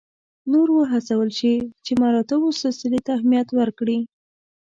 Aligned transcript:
نور 0.51 0.67
وهڅول 0.77 1.29
شي 1.39 1.53
چې 1.85 1.91
مراتبو 2.03 2.49
سلسلې 2.61 2.99
ته 3.05 3.11
اهمیت 3.17 3.47
ورکړي. 3.59 3.99